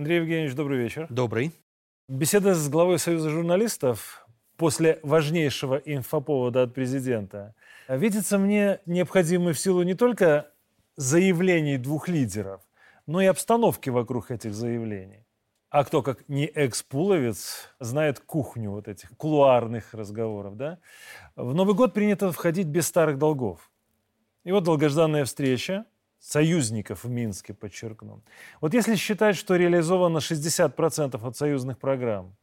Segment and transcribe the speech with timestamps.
[0.00, 1.06] Андрей Евгеньевич, добрый вечер.
[1.10, 1.52] Добрый.
[2.08, 4.26] Беседа с главой Союза журналистов
[4.56, 7.54] после важнейшего инфоповода от президента
[7.86, 10.50] видится мне необходимой в силу не только
[10.96, 12.62] заявлений двух лидеров,
[13.06, 15.26] но и обстановки вокруг этих заявлений.
[15.68, 20.78] А кто, как не экс-пуловец, знает кухню вот этих кулуарных разговоров, да?
[21.36, 23.70] В Новый год принято входить без старых долгов.
[24.44, 25.84] И вот долгожданная встреча
[26.20, 28.22] союзников в Минске, подчеркну.
[28.60, 32.36] Вот если считать, что реализовано 60% от союзных программ,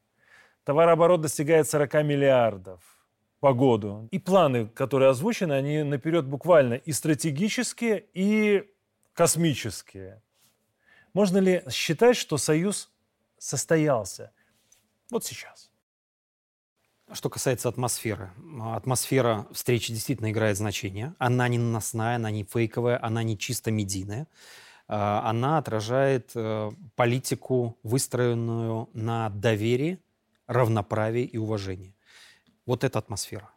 [0.64, 2.82] товарооборот достигает 40 миллиардов
[3.40, 8.68] по году, и планы, которые озвучены, они наперед буквально и стратегические, и
[9.14, 10.22] космические.
[11.14, 12.92] Можно ли считать, что союз
[13.38, 14.32] состоялся
[15.10, 15.72] вот сейчас.
[17.12, 18.32] Что касается атмосферы.
[18.62, 21.16] Атмосфера встречи действительно играет значение.
[21.20, 24.28] Она не наносная, она не фейковая, она не чисто медийная.
[24.88, 30.00] А, она отражает э, политику, выстроенную на доверии,
[30.48, 31.96] равноправии и уважении.
[32.66, 33.50] Вот эта атмосфера.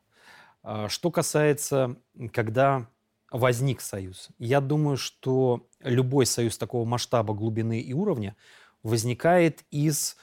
[0.62, 1.96] А, что касается,
[2.32, 2.86] когда
[3.32, 8.36] возник союз, я думаю, что любой союз такого масштаба, глубины и уровня–
[8.82, 10.16] возникает из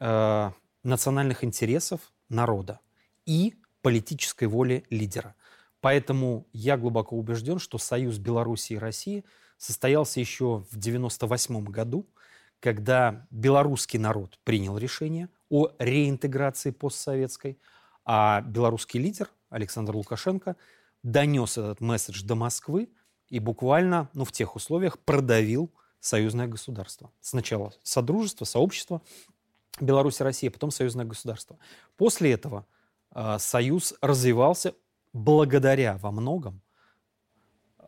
[0.00, 0.50] э,
[0.82, 2.80] национальных интересов народа
[3.26, 5.34] и политической воли лидера.
[5.80, 9.24] Поэтому я глубоко убежден, что союз Беларуси и России
[9.58, 12.06] состоялся еще в 1998 году,
[12.60, 17.58] когда белорусский народ принял решение о реинтеграции постсоветской,
[18.04, 20.56] а белорусский лидер Александр Лукашенко
[21.02, 22.88] донес этот месседж до Москвы
[23.28, 27.10] и буквально ну, в тех условиях продавил союзное государство.
[27.20, 29.02] Сначала Содружество, Сообщество
[29.80, 31.58] Беларусь и Россия, потом союзное государство.
[31.96, 32.66] После этого
[33.14, 34.74] э, союз развивался
[35.12, 36.60] благодаря во многом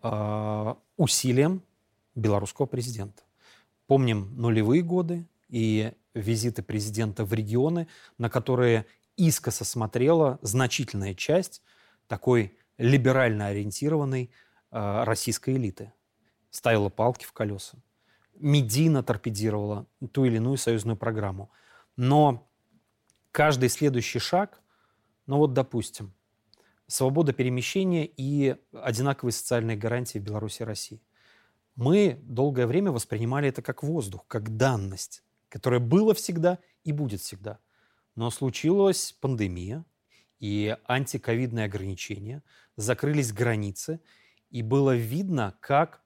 [0.02, 1.62] э, усилиям
[2.14, 3.22] белорусского президента.
[3.86, 7.88] Помним нулевые годы и визиты президента в регионы,
[8.18, 8.86] на которые
[9.16, 11.62] искоса смотрела значительная часть
[12.08, 14.30] такой либерально ориентированной
[14.70, 15.92] э, российской элиты.
[16.50, 17.78] Ставила палки в колеса
[18.38, 21.50] медийно торпедировала ту или иную союзную программу.
[21.96, 22.50] Но
[23.32, 24.60] каждый следующий шаг,
[25.26, 26.12] ну вот, допустим,
[26.86, 31.02] свобода перемещения и одинаковые социальные гарантии в Беларуси и России.
[31.74, 37.58] Мы долгое время воспринимали это как воздух, как данность, которая была всегда и будет всегда.
[38.14, 39.84] Но случилась пандемия
[40.38, 42.42] и антиковидные ограничения,
[42.76, 44.00] закрылись границы,
[44.50, 46.02] и было видно, как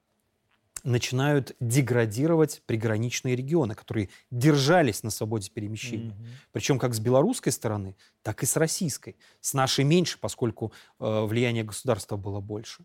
[0.84, 6.10] начинают деградировать приграничные регионы, которые держались на свободе перемещения.
[6.10, 6.48] Mm-hmm.
[6.52, 9.16] Причем как с белорусской стороны, так и с российской.
[9.40, 12.84] С нашей меньше, поскольку э, влияние государства было больше.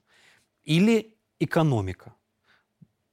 [0.64, 2.14] Или экономика.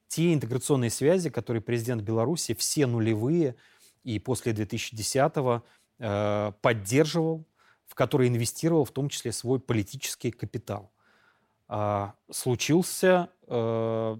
[0.08, 3.56] Те интеграционные связи, которые президент Беларуси все нулевые
[4.04, 5.64] и после 2010-го
[5.98, 7.46] э, поддерживал,
[7.86, 10.92] в которые инвестировал в том числе свой политический капитал.
[11.68, 14.16] Э, случился э,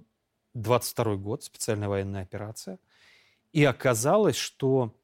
[0.53, 2.79] 22 год, специальная военная операция.
[3.51, 4.95] И оказалось, что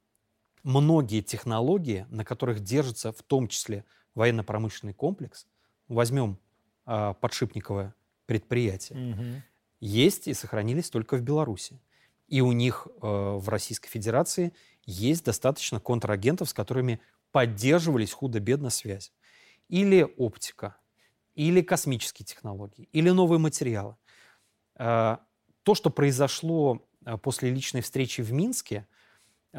[0.64, 5.48] многие технологии, на которых держится в том числе военно-промышленный комплекс,
[5.88, 6.38] возьмем
[6.86, 7.94] э, подшипниковое
[8.26, 9.24] предприятие, угу.
[9.80, 11.80] есть и сохранились только в Беларуси.
[12.28, 14.54] И у них э, в Российской Федерации
[14.86, 17.00] есть достаточно контрагентов, с которыми
[17.32, 19.12] поддерживались худо-бедно связь.
[19.68, 20.78] Или оптика,
[21.36, 23.96] или космические технологии, или новые материалы.
[24.76, 25.22] А,
[25.64, 28.88] то, что произошло э, после личной встречи в Минске,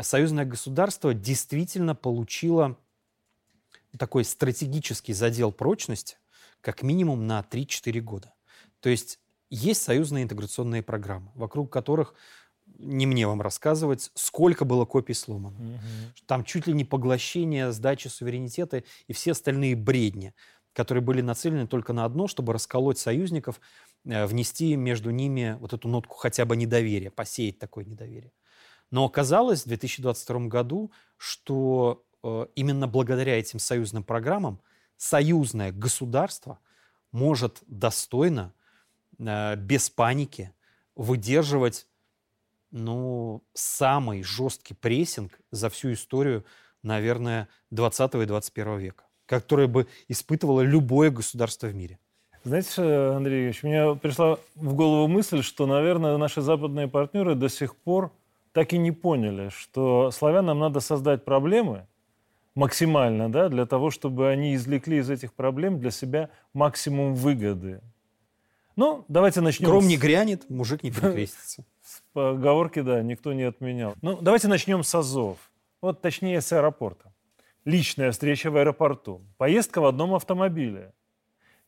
[0.00, 2.77] союзное государство действительно получило
[3.99, 6.16] такой стратегический задел прочности
[6.60, 8.34] как минимум на 3-4 года.
[8.81, 9.19] То есть
[9.51, 12.15] есть союзные интеграционные программы, вокруг которых
[12.78, 15.59] не мне вам рассказывать, сколько было копий сломано.
[15.59, 15.78] Угу.
[16.27, 20.34] Там чуть ли не поглощение сдачи суверенитета и все остальные бредни,
[20.72, 23.60] которые были нацелены только на одно, чтобы расколоть союзников,
[24.04, 28.32] внести между ними вот эту нотку хотя бы недоверия, посеять такое недоверие.
[28.91, 34.60] Но оказалось в 2022 году, что э, именно благодаря этим союзным программам
[34.97, 36.58] союзное государство
[37.12, 38.52] может достойно,
[39.18, 40.52] э, без паники,
[40.97, 41.86] выдерживать
[42.70, 46.44] ну, самый жесткий прессинг за всю историю,
[46.82, 51.98] наверное, 20 и 21 века, который бы испытывало любое государство в мире.
[52.42, 57.77] Знаете, Андрей Ильич, мне пришла в голову мысль, что, наверное, наши западные партнеры до сих
[57.77, 58.13] пор
[58.53, 61.87] так и не поняли, что славянам надо создать проблемы
[62.54, 67.81] максимально, да, для того, чтобы они извлекли из этих проблем для себя максимум выгоды.
[68.75, 69.69] Ну, давайте начнем.
[69.69, 69.86] Гром с...
[69.86, 71.65] не грянет, мужик не перекрестится.
[71.83, 73.95] С поговорки, да, никто не отменял.
[74.01, 75.39] Ну, давайте начнем с Азов.
[75.83, 77.13] Вот точнее с аэропорта.
[77.65, 79.21] Личная встреча в аэропорту.
[79.36, 80.93] Поездка в одном автомобиле.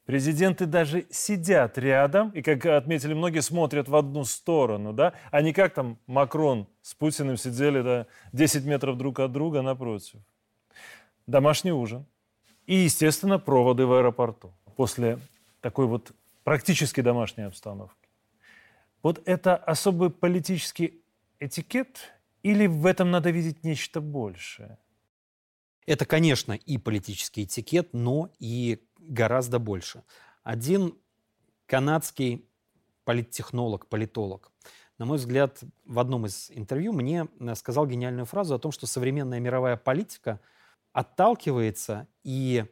[0.05, 5.53] Президенты даже сидят рядом и, как отметили многие, смотрят в одну сторону, да, а не
[5.53, 10.21] как там Макрон с Путиным сидели да, 10 метров друг от друга напротив.
[11.27, 12.05] Домашний ужин.
[12.67, 15.19] И, естественно, проводы в аэропорту после
[15.61, 16.13] такой вот
[16.43, 18.09] практически домашней обстановки.
[19.03, 21.03] Вот это особый политический
[21.39, 22.13] этикет
[22.43, 24.79] или в этом надо видеть нечто большее?
[25.87, 30.05] Это, конечно, и политический этикет, но и гораздо больше.
[30.43, 30.95] Один
[31.67, 32.47] канадский
[33.05, 34.53] политтехнолог, политолог,
[34.99, 38.87] на мой взгляд, в одном из интервью мне э, сказал гениальную фразу о том, что
[38.87, 40.39] современная мировая политика
[40.93, 42.67] отталкивается и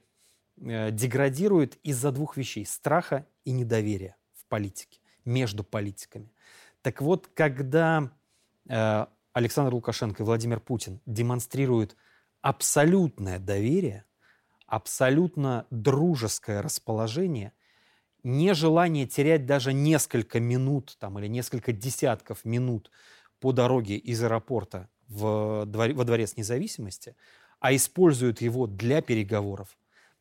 [0.61, 6.31] э, деградирует из-за двух вещей– страха и недоверия в политике, между политиками.
[6.83, 8.13] Так вот, когда
[8.69, 11.97] э, Александр Лукашенко и Владимир Путин демонстрируют
[12.43, 14.05] абсолютное доверие,
[14.67, 17.53] абсолютно дружеское расположение,
[18.23, 22.91] нежелание терять даже несколько минут там, или несколько десятков минут
[23.41, 27.17] по дороге из аэропорта в дворе, во Дворец независимости,
[27.59, 29.77] а используют его для переговоров,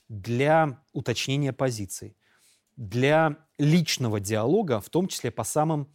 [0.08, 2.18] для уточнения позиций,
[2.76, 5.88] для личного диалога, в том числе по самым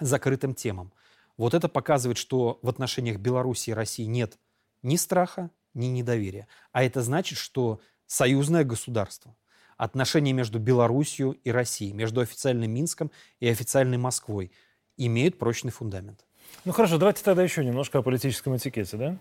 [0.00, 0.92] закрытым темам.
[1.36, 4.38] Вот это показывает, что в отношениях Беларуси и России нет
[4.84, 6.46] ни страха, ни недоверия.
[6.70, 9.34] А это значит, что союзное государство,
[9.76, 13.10] отношения между Белоруссией и Россией, между официальным Минском
[13.40, 14.52] и официальной Москвой
[14.96, 16.24] имеют прочный фундамент.
[16.64, 19.18] Ну хорошо, давайте тогда еще немножко о политическом этикете, да?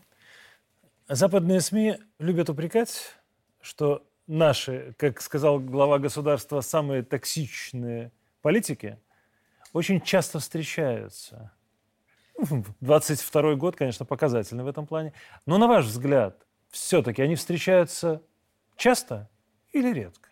[1.07, 3.15] Западные СМИ любят упрекать,
[3.61, 8.11] что наши, как сказал глава государства, самые токсичные
[8.41, 8.99] политики
[9.71, 11.51] очень часто встречаются–
[12.81, 15.13] 22 год, конечно, показательный в этом плане.
[15.45, 18.21] Но на ваш взгляд, все-таки они встречаются
[18.75, 19.29] часто
[19.71, 20.29] или редко?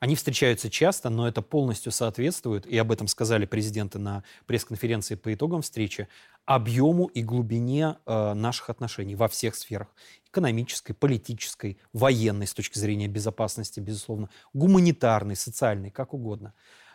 [0.00, 5.32] Они встречаются часто, но это полностью соответствует, и об этом сказали президенты на пресс-конференции по
[5.34, 6.08] итогам встречи,
[6.46, 9.88] объему и глубине э, наших отношений во всех сферах.
[10.26, 16.54] Экономической, политической, военной с точки зрения безопасности, безусловно, гуманитарной, социальной, как угодно.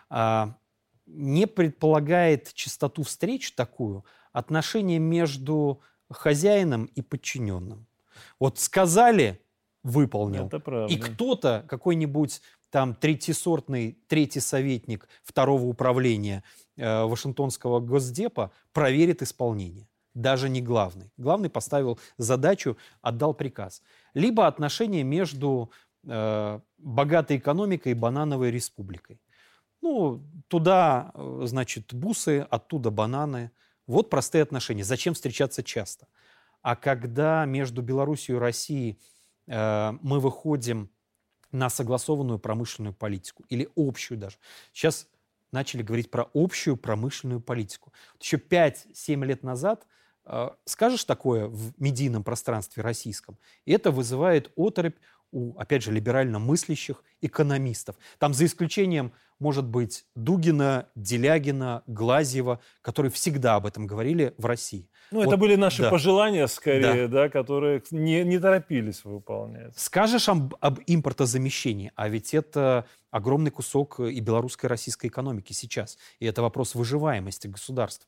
[0.09, 0.57] А,
[1.05, 4.03] не предполагает частоту встреч такую,
[4.35, 7.87] отношение между хозяином и подчиненным.
[8.37, 9.41] Вот сказали,
[9.81, 10.47] выполнил.
[10.47, 10.93] Это правда.
[10.93, 16.43] И кто-то, какой-нибудь там третьесортный третий советник второго управления
[16.75, 19.87] э, Вашингтонского госдепа проверит исполнение.
[20.13, 21.11] Даже не главный.
[21.15, 23.81] Главный поставил задачу, отдал приказ.
[24.13, 25.71] Либо отношения между
[26.03, 29.21] э, богатой экономикой и банановой республикой.
[29.81, 33.51] Ну, туда, э, значит, бусы, оттуда бананы–
[33.87, 34.83] вот простые отношения.
[34.83, 36.07] Зачем встречаться часто?
[36.61, 38.99] А когда между Белоруссией и Россией
[39.47, 40.89] э, мы выходим
[41.55, 44.37] на согласованную промышленную политику или общую даже.
[44.73, 45.07] Сейчас
[45.51, 47.93] начали говорить про общую промышленную политику.
[48.19, 49.87] Еще 5-7 лет назад
[50.25, 54.97] э, скажешь такое в медийном пространстве российском, и это вызывает оторопь
[55.31, 57.95] у, опять же, либерально мыслящих экономистов.
[58.19, 64.89] Там за исключением может быть Дугина, Делягина, Глазьева, которые всегда об этом говорили в России.
[65.11, 65.89] Ну, вот, это были наши да.
[65.89, 67.23] пожелания, скорее, да.
[67.23, 69.77] Да, которые не, не торопились выполнять.
[69.77, 75.97] Скажешь об, об импортозамещении, а ведь это огромный кусок и белорусской, и российской экономики сейчас.
[76.19, 78.07] И это вопрос выживаемости государств.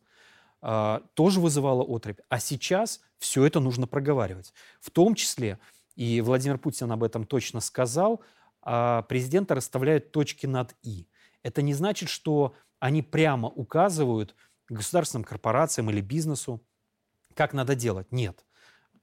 [0.62, 2.18] А, тоже вызывало отрыв.
[2.30, 4.54] А сейчас все это нужно проговаривать.
[4.80, 5.60] В том числе,
[5.96, 8.22] и Владимир Путин об этом точно сказал,
[8.62, 11.08] а президенты расставляют точки над «и».
[11.48, 14.36] Это не значит, что они прямо указывают
[14.68, 16.62] государственным корпорациям или бизнесу,
[17.36, 18.12] как надо делать.
[18.12, 18.46] Нет.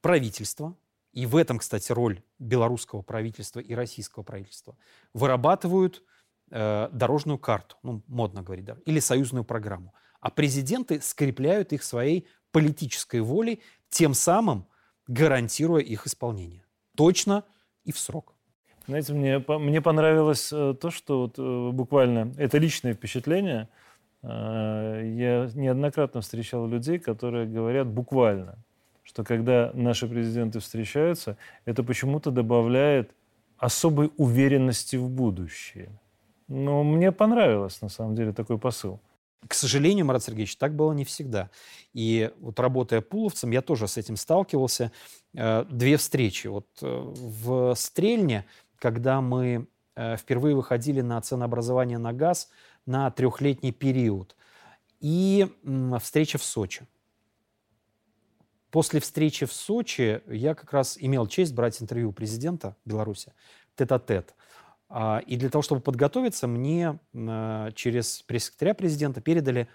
[0.03, 0.77] Правительство,
[1.13, 4.77] и в этом, кстати, роль белорусского правительства и российского правительства,
[5.15, 6.03] вырабатывают
[6.51, 9.95] э, дорожную карту, ну, модно говорить, да, или союзную программу.
[10.21, 14.69] А президенты скрепляют их своей политической волей, тем самым
[15.07, 16.67] гарантируя их исполнение.
[16.95, 17.43] Точно
[17.85, 18.34] и в срок.
[18.87, 23.69] Знаете, мне, мне понравилось э, то, что вот э, буквально это личное впечатление.
[24.23, 28.59] Э, я неоднократно встречал людей, которые говорят буквально,
[29.03, 33.11] что когда наши президенты встречаются, это почему-то добавляет
[33.57, 35.89] особой уверенности в будущее.
[36.47, 39.01] Но мне понравилось, на самом деле, такой посыл.
[39.49, 41.51] К сожалению, Марат Сергеевич, так было не всегда.
[41.95, 44.91] И вот работая пуловцем, я тоже с этим сталкивался.
[45.33, 46.47] Две встречи.
[46.47, 48.47] Вот в Стрельне
[48.85, 52.51] когда мы э, впервые выходили на ценообразование на газ
[52.85, 54.37] на трехлетний период.
[55.01, 55.51] и
[56.01, 56.87] встреча в Сочи.
[58.71, 63.33] После встречи в Сочи я как раз имел честь брать интервью у президента Беларуси
[63.75, 64.35] тет-а-тет.
[64.91, 69.67] А, и для того, чтобы подготовиться, мне а, через пресс-секретаря президента передали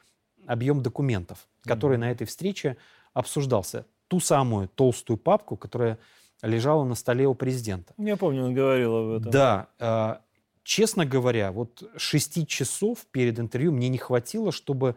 [0.45, 2.01] объем документов, который mm-hmm.
[2.01, 2.77] на этой встрече
[3.13, 3.87] обсуждался.
[4.07, 5.97] Ту самую толстую папку, которая
[6.41, 7.93] лежала на столе у президента.
[7.97, 9.31] Я помню, он говорил об этом.
[9.31, 9.67] Да.
[9.79, 10.21] А,
[10.63, 14.95] честно говоря, вот шести часов перед интервью мне не хватило, чтобы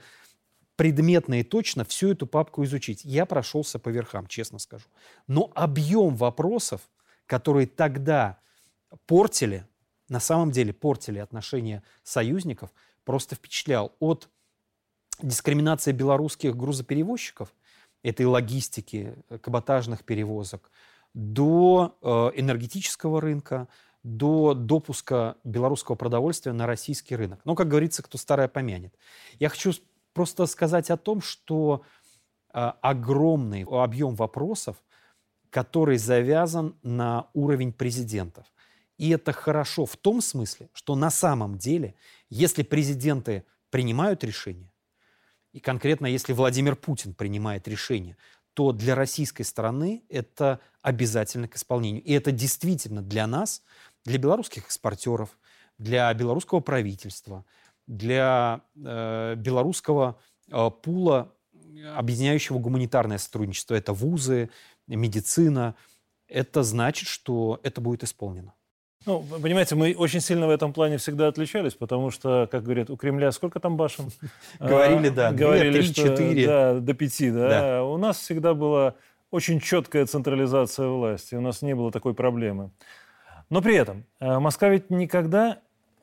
[0.77, 3.05] предметно и точно всю эту папку изучить.
[3.05, 4.87] Я прошелся по верхам, честно скажу.
[5.27, 6.81] Но объем вопросов,
[7.27, 8.39] которые тогда
[9.07, 9.67] портили,
[10.09, 12.71] на самом деле портили отношения союзников,
[13.05, 13.93] просто впечатлял.
[13.99, 14.29] От
[15.21, 17.55] дискриминации белорусских грузоперевозчиков,
[18.03, 20.71] этой логистики, э, каботажных перевозок,
[21.15, 22.07] до э,
[22.41, 23.69] энергетического рынка,
[24.03, 27.41] до допуска белорусского продовольствия на российский рынок.
[27.45, 28.95] Но, как говорится, кто старое помянет.
[29.39, 29.73] Я хочу
[30.13, 31.83] просто сказать о том, что
[32.53, 34.77] э, огромный объем вопросов,
[35.51, 38.47] который завязан на уровень президентов.
[38.99, 41.95] И это хорошо в том смысле, что на самом деле,
[42.31, 44.73] если президенты принимают решения,
[45.53, 48.17] и конкретно если Владимир Путин принимает решение,
[48.55, 52.03] то для российской стороны это обязательно к исполнению.
[52.03, 53.63] И это действительно для нас,
[54.05, 55.39] для белорусских экспортеров,
[55.79, 57.45] для белорусского правительства,
[57.87, 60.19] для э, белорусского
[60.51, 61.33] э, пула,
[61.97, 63.75] объединяющего гуманитарное сотрудничество.
[63.75, 64.51] Это вузы,
[64.87, 65.75] медицина.
[66.29, 68.55] Это значит, что это будет исполнено.
[69.05, 72.97] Ну, понимаете, мы очень сильно в этом плане всегда отличались, потому что, как говорят, у
[72.97, 74.11] Кремля сколько там башен?
[74.61, 76.47] Говорили, да, говорили.
[76.47, 77.83] Да, до пяти, да.
[77.85, 78.95] У нас всегда была
[79.33, 82.71] очень четкая централизация власти, у нас не было такой проблемы.
[83.49, 85.61] Но при этом э, Москва ведь никогда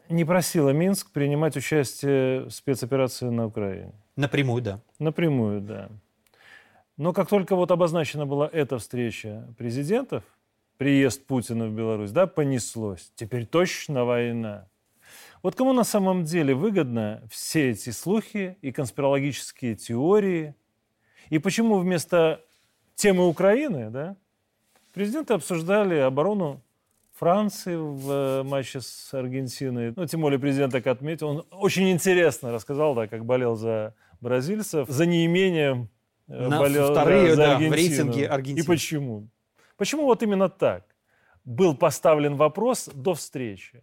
[0.09, 3.93] не просила Минск принимать участие в спецоперации на Украине.
[4.15, 4.81] Напрямую, да.
[4.97, 5.89] Напрямую, да.
[6.97, 10.23] Но как только вот обозначена была эта встреча президентов,
[10.77, 13.11] приезд Путина в Беларусь, да, понеслось.
[13.15, 14.67] Теперь точно война.
[15.43, 20.55] Вот кому на самом деле выгодно все эти слухи и конспирологические теории?
[21.29, 22.43] И почему вместо
[22.99, 24.17] темы Украины, да,
[24.93, 26.61] президенты обсуждали оборону
[27.15, 29.93] Франции в э, матче с Аргентиной.
[29.95, 31.29] Ну, тем более президент так отметил.
[31.29, 35.89] Он очень интересно рассказал, да, как болел за бразильцев, за неимением
[36.27, 37.71] э, На болел вторые, за, за да, Аргентину.
[37.71, 38.63] в рейтинге Аргентины.
[38.63, 39.29] И почему?
[39.77, 40.83] Почему вот именно так
[41.45, 43.81] был поставлен вопрос до встречи?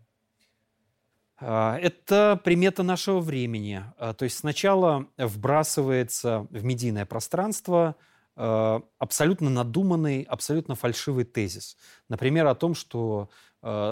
[1.39, 3.83] А, это примета нашего времени.
[3.99, 7.97] А, то есть сначала вбрасывается в медийное пространство
[8.37, 11.76] абсолютно надуманный, абсолютно фальшивый тезис.
[12.09, 13.31] Например, о том, что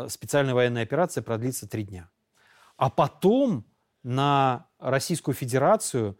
[0.09, 2.11] специальная военная операция продлится три дня.
[2.77, 3.65] А потом
[4.03, 6.19] на Российскую Федерацию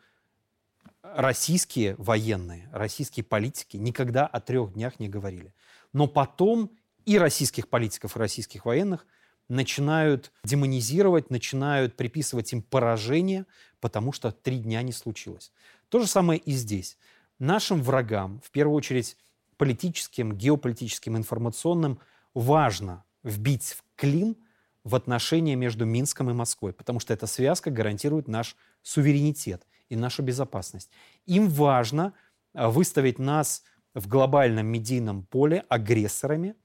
[1.03, 5.55] российские военные, российские политики никогда о трех днях не говорили.
[5.93, 6.71] Но потом
[7.05, 9.07] и российских политиков, и российских военных
[9.49, 13.45] начинают демонизировать, начинают приписывать им поражение,
[13.81, 15.53] потому что три дня не случилось.
[15.91, 16.97] То же самое и здесь.
[17.39, 19.17] Нашим врагам, в первую очередь
[19.57, 21.99] политическим, геополитическим, информационным,
[22.33, 24.37] важно вбить в клин
[24.85, 30.23] в отношения между Минском и Москвой, потому что эта связка гарантирует наш суверенитет и нашу
[30.23, 30.91] безопасность.
[31.27, 32.13] Им важно
[32.53, 33.63] а, выставить нас
[33.95, 36.57] в глобальном медийном поле агрессорами,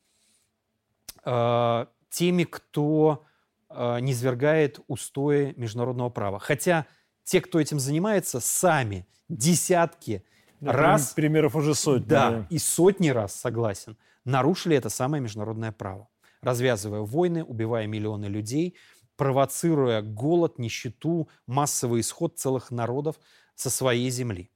[1.24, 3.26] э, теми, кто
[3.70, 6.40] э, низвергает устои международного права.
[6.40, 6.88] Хотя
[7.24, 10.26] те, кто этим занимается, сами десятки
[10.62, 11.14] да, раз...
[11.14, 12.06] Примеров уже сотни.
[12.06, 16.10] Да, да, и сотни раз, согласен, нарушили это самое международное право.
[16.42, 18.76] Развязывая войны, убивая миллионы людей,
[19.16, 23.20] провоцируя голод, нищету, массовый исход целых народов
[23.56, 24.50] со своей земли.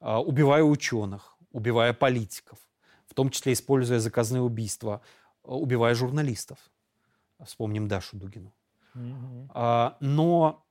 [0.00, 2.58] Э, убивая ученых, убивая политиков,
[3.06, 5.02] в том числе используя заказные убийства,
[5.44, 6.58] э, убивая журналистов.
[7.44, 8.54] Вспомним Дашу Дугину.
[8.94, 9.50] Mm-hmm.
[9.52, 10.64] А, но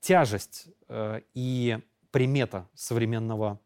[0.00, 1.78] тяжесть э, и
[2.14, 3.58] примета современного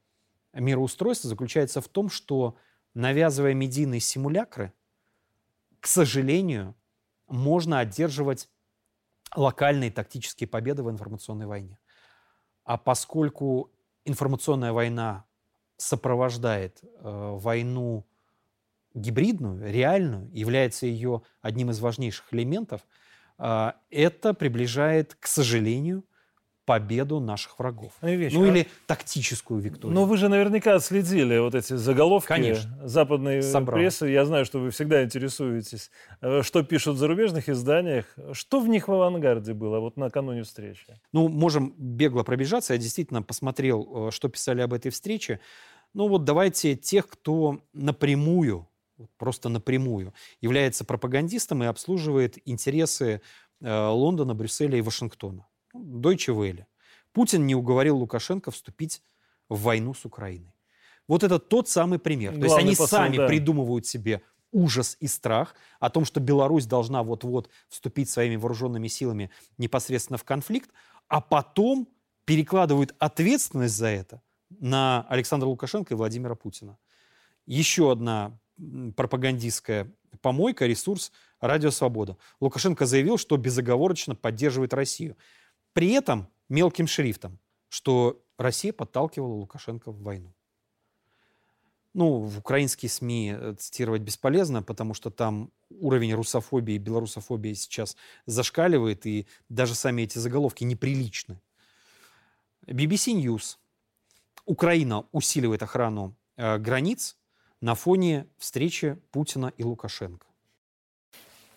[0.54, 2.56] мироустройства заключается в том, что
[2.94, 4.72] навязывая медийные симулякры,
[5.80, 6.74] к сожалению,
[7.26, 8.48] можно одерживать
[9.36, 11.78] локальные тактические победы в информационной войне.
[12.64, 13.70] А поскольку
[14.06, 15.26] информационная война
[15.76, 18.06] сопровождает э, войну
[18.94, 22.80] гибридную, реальную, является ее одним из важнейших элементов,
[23.36, 26.02] э, это приближает, к сожалению,
[26.68, 27.92] победу наших врагов.
[28.02, 28.48] Вещь, ну а...
[28.48, 29.94] или тактическую викторию.
[29.94, 32.86] Но вы же наверняка отследили вот эти заголовки Конечно.
[32.86, 33.78] западной Собрал.
[33.78, 34.08] прессы.
[34.08, 38.04] Я знаю, что вы всегда интересуетесь, э, что пишут в зарубежных изданиях.
[38.32, 40.84] Что в них в авангарде было вот накануне встречи?
[41.14, 42.74] Ну, можем бегло пробежаться.
[42.74, 45.40] Я действительно посмотрел, э, что писали об этой встрече.
[45.94, 48.68] Ну вот давайте тех, кто напрямую,
[49.16, 53.22] просто напрямую является пропагандистом и обслуживает интересы
[53.62, 55.47] э, Лондона, Брюсселя и Вашингтона.
[55.74, 56.66] Deutsche Welle.
[57.12, 59.02] Путин не уговорил Лукашенко вступить
[59.48, 60.54] в войну с Украиной.
[61.06, 62.32] Вот это тот самый пример.
[62.32, 63.26] Главный То есть они посыл, сами да.
[63.26, 64.22] придумывают себе
[64.52, 70.24] ужас и страх о том, что Беларусь должна вот-вот вступить своими вооруженными силами непосредственно в
[70.24, 70.70] конфликт,
[71.08, 71.88] а потом
[72.24, 74.22] перекладывают ответственность за это
[74.60, 76.78] на Александра Лукашенко и Владимира Путина.
[77.46, 78.38] Еще одна
[78.96, 82.16] пропагандистская помойка, ресурс «Радио Свобода».
[82.40, 85.16] Лукашенко заявил, что безоговорочно поддерживает Россию.
[85.78, 90.34] При этом мелким шрифтом, что Россия подталкивала Лукашенко в войну.
[91.94, 97.96] Ну, в украинские СМИ э, цитировать бесполезно, потому что там уровень русофобии и белорусофобии сейчас
[98.26, 101.40] зашкаливает, и даже сами эти заголовки неприличны.
[102.66, 103.58] BBC News.
[104.46, 107.16] Украина усиливает охрану э, границ
[107.60, 110.27] на фоне встречи Путина и Лукашенко.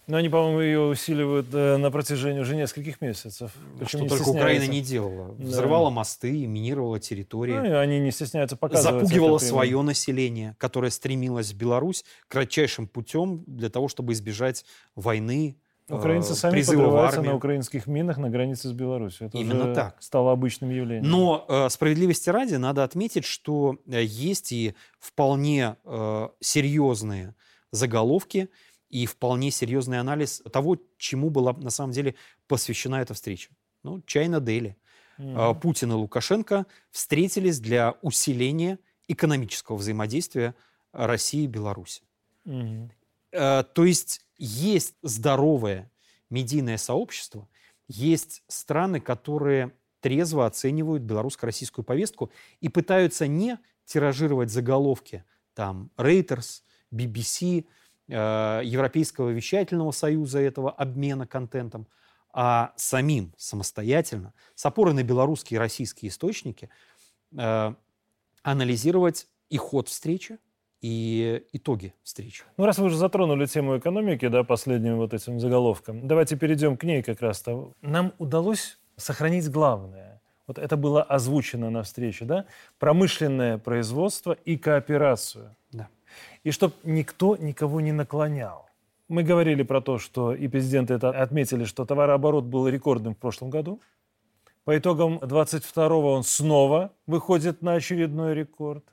[0.08, 3.52] Но они, по-моему, ее усиливают э, на протяжении уже нескольких месяцев.
[3.86, 4.32] Что не только стесняются.
[4.32, 5.36] Украина не делала.
[5.38, 5.46] Да.
[5.46, 7.54] Взрывала мосты, минировала территории.
[7.54, 9.04] Ну, они не стесняются показывать.
[9.04, 14.66] запугивала свое население, которое стремилось в Беларусь кратчайшим путем для того, чтобы избежать
[14.96, 15.58] войны,
[15.92, 19.28] Украинцы э, сами призыва в подрываются на украинских минах на границе с Беларусью.
[19.28, 19.98] Это Именно так.
[20.00, 21.10] стало обычным явлением.
[21.10, 27.36] Но э, справедливости ради надо отметить, что э, есть и вполне э, серьезные
[27.72, 28.50] заголовки
[28.92, 32.16] и вполне серьезный анализ того, чему была на самом деле
[32.48, 33.50] посвящена эта встреча.
[33.84, 34.78] Ну, Чайна Дели.
[35.18, 40.56] Э, Путин и Лукашенко встретились для усиления экономического взаимодействия
[40.92, 42.04] России и Беларуси.
[43.32, 45.90] Э, То есть есть здоровое
[46.30, 47.48] медийное сообщество,
[47.88, 55.24] есть страны, которые трезво оценивают белорусско-российскую повестку и пытаются не тиражировать заголовки
[55.54, 57.66] там Reuters, BBC,
[58.12, 61.88] Европейского вещательного союза этого обмена контентом,
[62.34, 66.70] а самим самостоятельно, с опорой на белорусские и российские источники,
[67.38, 67.74] э,
[68.44, 70.40] анализировать и ход встречи,
[70.82, 72.44] и итоги встречи.
[72.58, 76.84] Ну, раз вы уже затронули тему экономики, да, последним вот этим заголовком, давайте перейдем к
[76.84, 77.74] ней как раз-то.
[77.82, 80.22] Нам удалось сохранить главное.
[80.48, 82.46] Вот это было озвучено на встрече, да?
[82.80, 85.56] Промышленное производство и кооперацию.
[86.44, 88.68] И чтобы никто никого не наклонял.
[89.08, 93.50] Мы говорили про то, что и президенты это отметили, что товарооборот был рекордным в прошлом
[93.50, 93.82] году.
[94.64, 98.86] По итогам 22-го он снова выходит на очередной рекорд.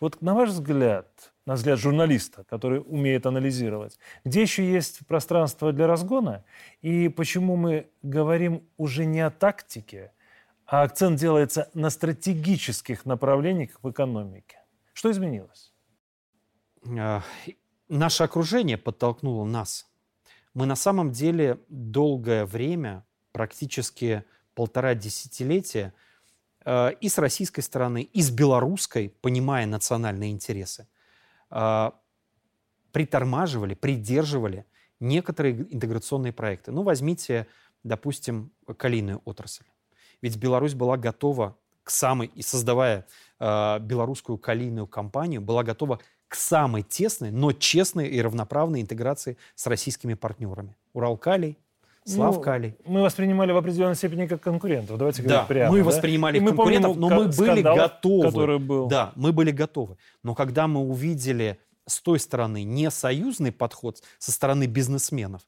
[0.00, 5.86] Вот на ваш взгляд, на взгляд журналиста, который умеет анализировать, где еще есть пространство для
[5.86, 6.44] разгона
[6.82, 10.12] и почему мы говорим уже не о тактике,
[10.66, 14.58] а акцент делается на стратегических направлениях в экономике?
[14.92, 15.72] Что изменилось?
[16.88, 17.20] Э,
[17.88, 19.86] Наше окружение подтолкнуло нас.
[20.52, 24.24] Мы на самом деле долгое время, практически
[24.54, 25.94] полтора десятилетия,
[26.66, 30.86] э, и с российской стороны, и с белорусской, понимая национальные интересы,
[31.50, 31.90] э,
[32.92, 34.66] притормаживали, придерживали
[35.00, 36.72] некоторые интеграционные проекты.
[36.72, 37.46] Ну, возьмите,
[37.84, 39.64] допустим, калийную отрасль.
[40.20, 43.06] Ведь Беларусь была готова к самой, и создавая
[43.40, 49.66] э, белорусскую калийную компанию, была готова к самой тесной, но честной и равноправной интеграции с
[49.66, 50.76] российскими партнерами.
[50.92, 51.58] Уралкалий,
[52.04, 52.74] Славкалий.
[52.86, 54.96] Ну, мы воспринимали в определенной степени как конкурентов.
[54.96, 55.72] Давайте Да, говорить прямо.
[55.72, 55.84] мы да?
[55.84, 58.26] воспринимали мы конкурентов, помним но мы были скандал, готовы.
[58.28, 58.88] который был.
[58.88, 59.98] Да, мы были готовы.
[60.22, 65.42] Но когда мы увидели с той стороны не союзный подход со стороны бизнесменов,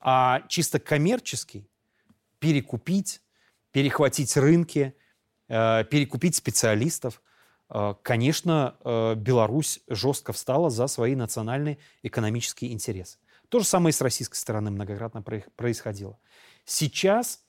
[0.00, 1.68] а чисто коммерческий,
[2.38, 3.20] перекупить,
[3.72, 4.94] перехватить рынки,
[5.48, 7.20] э, перекупить специалистов,
[8.02, 13.18] конечно, э, Беларусь жестко встала за свои национальные экономические интересы.
[13.48, 16.18] То же самое и с российской стороны многократно происходило.
[16.64, 17.44] Сейчас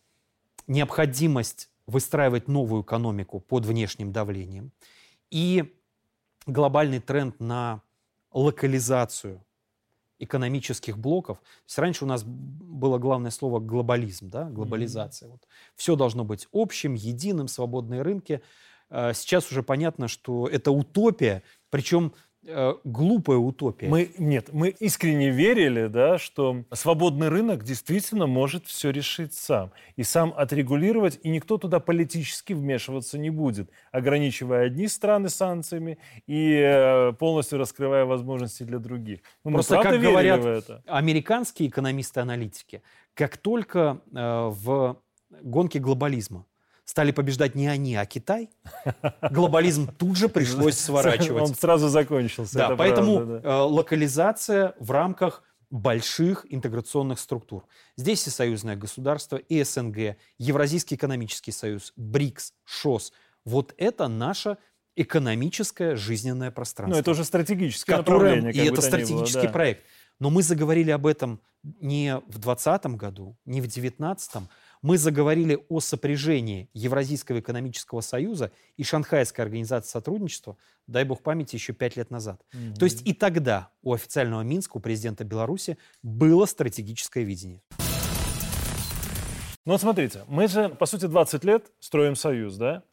[0.68, 4.72] необходимость выстраивать новую экономику под внешним давлением
[5.32, 5.76] и
[6.46, 7.82] глобальный тренд на
[8.32, 9.44] локализацию
[10.20, 11.38] экономических блоков.
[11.38, 15.30] То есть раньше у нас было главное слово глобализм, да, глобализация.
[15.30, 15.48] Вот.
[15.76, 18.42] Все должно быть общим, единым, свободные рынки.
[18.90, 22.14] Э, Сейчас уже понятно, что это утопия, причем
[22.46, 23.90] э, глупая утопия.
[23.90, 29.72] Мы, нет, мы искренне верили, да, что свободный рынок действительно может все решить сам.
[29.98, 36.54] И сам отрегулировать, и никто туда политически вмешиваться не будет, ограничивая одни страны санкциями и
[36.64, 39.20] э, полностью раскрывая возможности для других.
[39.44, 40.82] Ну, Просто, как говорят это.
[40.88, 42.82] американские экономисты-аналитики,
[43.14, 45.02] как только э, в
[45.42, 46.46] гонке глобализма
[46.88, 48.50] стали побеждать не они, а Китай,
[49.30, 51.44] глобализм тут же пришлось сворачивать.
[51.44, 52.58] Он сразу закончился.
[52.58, 53.50] Да, поэтому правда, да.
[53.50, 57.66] Э, локализация в рамках больших интеграционных структур.
[57.98, 63.12] Здесь и союзное государство, и СНГ, Евразийский экономический союз, БРИКС, ШОС.
[63.44, 64.58] Вот это наше
[64.96, 66.96] экономическое жизненное пространство.
[66.96, 68.64] Ну, это уже стратегическое которое, направление.
[68.64, 69.54] И это стратегический было, да.
[69.54, 69.84] проект.
[70.20, 74.44] Но мы заговорили об этом не в 2020 году, не в 2019,
[74.82, 81.74] мы заговорили о сопряжении Евразийского экономического союза и Шанхайской организации сотрудничества, дай бог памяти, еще
[81.74, 82.42] пять лет назад.
[82.54, 82.76] Mm-hmm.
[82.76, 87.62] То есть и тогда у официального Минска, у президента Беларуси, было стратегическое видение.
[89.66, 92.84] Ну вот смотрите, мы же, по сути, 20 лет строим союз, да?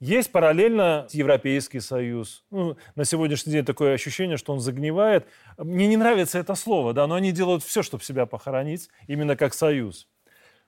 [0.00, 2.44] Есть параллельно Европейский Союз.
[2.50, 5.26] Ну, на сегодняшний день такое ощущение, что он загнивает.
[5.56, 9.54] Мне не нравится это слово, да, но они делают все, чтобы себя похоронить, именно как
[9.54, 10.08] союз.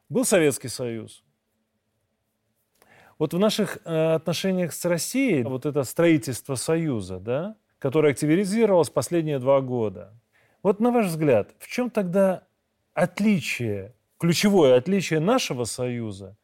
[0.08, 1.24] Был Советский Союз.
[3.18, 9.38] Вот в наших э, отношениях с Россией вот это строительство Союза, да, которое активизировалось последние
[9.38, 10.12] два года.
[10.62, 12.44] Вот на ваш взгляд, в чем тогда
[12.94, 16.36] отличие, ключевое отличие нашего Союза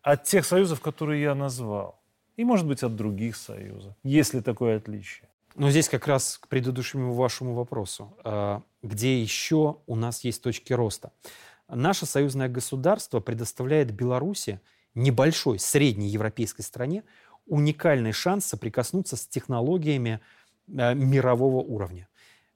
[0.00, 2.00] от тех союзов, которые я назвал?
[2.36, 5.28] И, может быть, от других союзов, есть ли такое отличие?
[5.54, 8.16] Но здесь как раз к предыдущему вашему вопросу.
[8.24, 11.12] А, где еще у нас есть точки роста?
[11.74, 14.60] Наше союзное государство предоставляет Беларуси,
[14.94, 17.02] небольшой, средней европейской стране,
[17.46, 20.20] уникальный шанс соприкоснуться с технологиями
[20.68, 22.08] э, мирового уровня.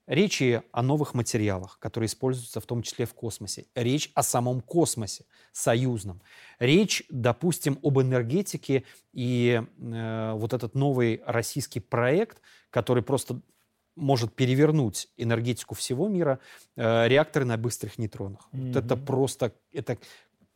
[0.05, 3.65] Речь о новых материалах, которые используются в том числе в космосе.
[3.75, 6.21] Речь о самом космосе, союзном.
[6.59, 13.41] Речь, допустим, об энергетике и э, вот этот новый российский проект, который просто
[13.97, 16.39] может перевернуть энергетику всего мира,
[16.75, 18.47] э, реакторы на быстрых нейтронах.
[18.51, 18.67] Mm-hmm.
[18.67, 19.97] Вот это просто это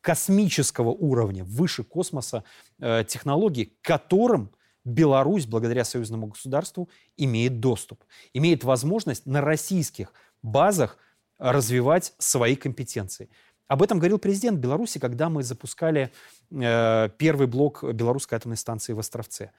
[0.01, 2.43] космического уровня, выше космоса
[2.79, 4.51] э, технологий, к которым
[4.83, 10.97] Беларусь, благодаря союзному государству, имеет доступ, имеет возможность на российских базах
[11.37, 13.29] развивать свои компетенции.
[13.67, 16.11] Об этом говорил президент Беларуси, когда мы запускали
[16.49, 19.51] э, первый блок белорусской атомной станции в Островце.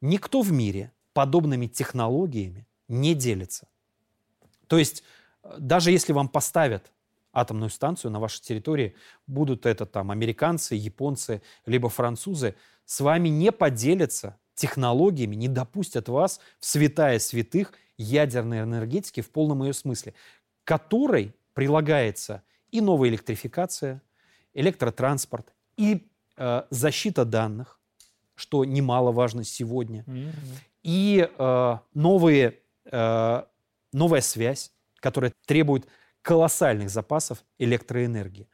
[0.00, 3.68] Никто в мире подобными технологиями не делится.
[4.66, 5.02] То есть
[5.58, 6.92] даже если вам поставят
[7.32, 8.94] атомную станцию на вашей территории,
[9.26, 16.40] будут это там американцы, японцы, либо французы, с вами не поделятся технологиями, не допустят вас
[16.58, 20.14] в святая святых ядерной энергетики в полном ее смысле,
[20.64, 24.02] которой прилагается и новая электрификация,
[24.54, 27.78] электротранспорт, и э, защита данных,
[28.34, 30.32] что немаловажно сегодня, mm-hmm.
[30.82, 32.58] и э, новые
[32.90, 33.44] Э,
[33.92, 35.86] новая связь, которая требует
[36.22, 38.48] колоссальных запасов электроэнергии.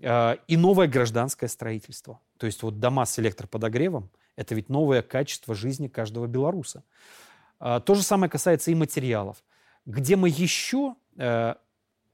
[0.00, 2.20] Э, и новое гражданское строительство.
[2.38, 6.84] То есть вот дома с электроподогревом– это ведь новое качество жизни каждого белоруса.
[7.60, 9.42] Э, то же самое касается и материалов.
[9.86, 10.96] Где мы еще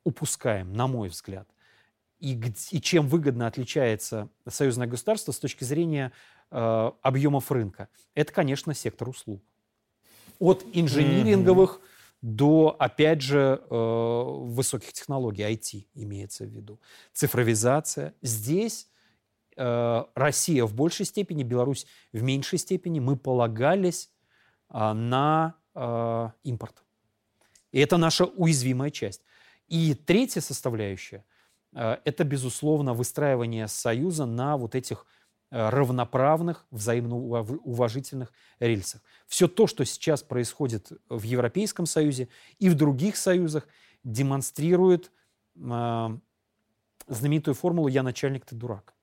[0.04, 1.48] упускаем, на мой взгляд,
[2.18, 2.38] и,
[2.70, 6.12] и чем выгодно отличается союзное государство с точки зрения
[6.50, 9.40] объемов рынка, это, конечно, сектор услуг
[10.40, 12.16] от инжиниринговых mm-hmm.
[12.22, 16.80] до, опять же, э, высоких технологий, IT имеется в виду.
[17.12, 18.14] Цифровизация.
[18.22, 18.88] Здесь
[19.56, 24.10] э, Россия в большей степени, Беларусь в меньшей степени, мы полагались
[24.70, 25.54] э, на
[26.42, 26.82] импорт.
[27.72, 29.22] И это наша уязвимая часть.
[29.68, 31.24] И третья составляющая
[31.72, 35.06] э,– это, безусловно, выстраивание союза на вот этих
[35.50, 39.02] равноправных, взаимно уважительных рельсах.
[39.26, 43.66] Все то, что сейчас происходит в Европейском Союзе и в других союзах,
[44.04, 45.10] демонстрирует
[45.56, 46.08] э,
[47.08, 48.94] знаменитую формулу «я начальник, ты дурак».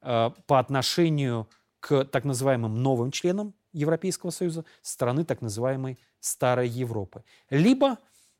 [0.00, 1.48] Э, по отношению
[1.80, 7.24] к так называемым новым членам Европейского Союза стороны так называемой Старой Европы.
[7.50, 7.98] Либо,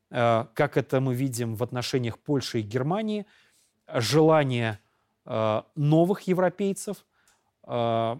[0.09, 3.25] э, как это мы видим в отношениях Польши и Германии,
[3.93, 4.79] желание Э,
[5.25, 7.05] новых европейцев,
[7.67, 8.15] э,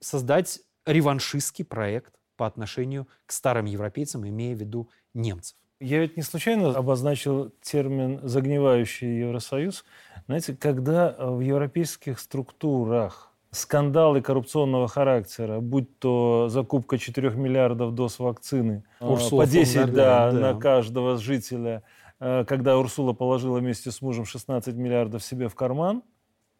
[0.00, 5.56] создать реваншистский проект по отношению к старым европейцам, имея в виду немцев.
[5.80, 9.84] Я ведь не случайно обозначил термин «загнивающий Евросоюз».
[10.26, 18.84] Знаете, когда в европейских структурах скандалы коррупционного характера, будь то закупка 4 миллиардов доз вакцины,
[19.00, 20.38] э, Урсула по 10 да, да.
[20.38, 21.82] на каждого жителя, э,
[22.18, 26.02] когда Урсула положила вместе с мужем 16 миллиардов себе в карман,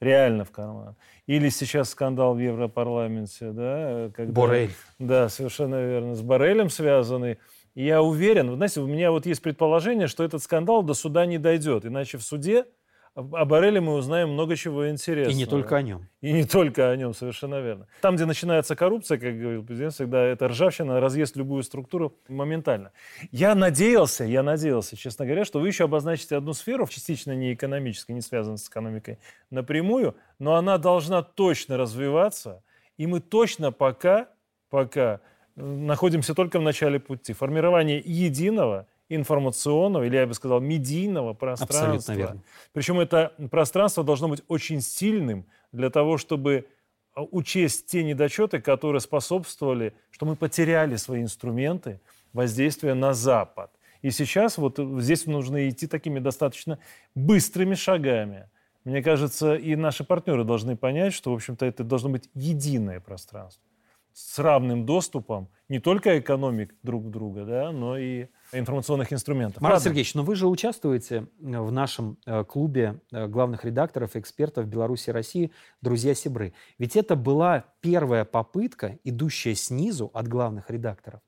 [0.01, 0.97] реально в карман.
[1.27, 4.71] Или сейчас скандал в Европарламенте, да, когда, Борель.
[4.99, 7.38] Да, совершенно верно, с Борелем связанный.
[7.75, 11.38] И я уверен, знаете, у меня вот есть предположение, что этот скандал до суда не
[11.38, 12.67] дойдет, иначе в суде
[13.14, 15.33] о Бореле мы узнаем много чего интересного.
[15.33, 16.09] И не только о нем.
[16.20, 17.87] И не только о нем, совершенно верно.
[18.00, 22.90] Там, где начинается коррупция, как говорил президент, всегда эта ржавчина разъест любую структуру моментально.
[23.31, 28.12] Я надеялся, я надеялся, честно говоря, что вы еще обозначите одну сферу, частично не экономической,
[28.12, 32.64] не связанную с экономикой напрямую, но она должна точно развиваться,
[32.96, 34.29] и мы точно пока,
[34.70, 35.20] пока
[35.55, 37.33] находимся только в начале пути.
[37.33, 41.95] Формирование единого информационного, или я бы сказал, медийного пространства.
[41.95, 42.43] Абсолютно верно.
[42.73, 46.67] Причем это пространство должно быть очень сильным для того, чтобы
[47.14, 52.01] а, учесть те недочеты, которые способствовали, что мы потеряли свои инструменты
[52.33, 53.71] воздействия на Запад.
[54.03, 56.79] И сейчас вот здесь нужно идти такими достаточно
[57.14, 58.49] быстрыми шагами.
[58.85, 63.62] Мне кажется, и наши партнеры должны понять, что, в общем-то, это должно быть единое пространство
[64.14, 69.61] с равным доступом не только экономик друг друга, да, но и информационных инструментов.
[69.61, 69.90] Марат Ладно.
[69.90, 74.66] Сергеевич, но вы же участвуете э, в нашем э, клубе э, главных редакторов и экспертов
[74.66, 75.50] Беларуси и России
[75.83, 76.55] «Друзья Сибры».
[76.79, 81.20] Ведь это была первая попытка, идущая снизу от главных редакторов,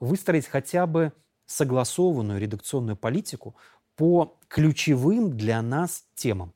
[0.00, 1.12] выстроить хотя бы
[1.46, 3.56] согласованную редакционную политику
[3.96, 6.52] по ключевым для нас темам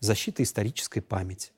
[0.00, 1.52] защиты исторической памяти,